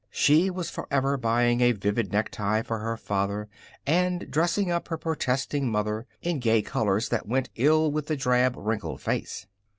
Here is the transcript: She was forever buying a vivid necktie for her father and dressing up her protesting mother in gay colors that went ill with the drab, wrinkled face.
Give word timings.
She 0.09 0.49
was 0.49 0.71
forever 0.71 1.15
buying 1.15 1.61
a 1.61 1.73
vivid 1.73 2.11
necktie 2.11 2.63
for 2.63 2.79
her 2.79 2.97
father 2.97 3.47
and 3.85 4.31
dressing 4.31 4.71
up 4.71 4.87
her 4.87 4.97
protesting 4.97 5.69
mother 5.71 6.07
in 6.23 6.39
gay 6.39 6.63
colors 6.63 7.09
that 7.09 7.27
went 7.27 7.51
ill 7.55 7.91
with 7.91 8.07
the 8.07 8.15
drab, 8.17 8.55
wrinkled 8.57 8.99
face. 8.99 9.45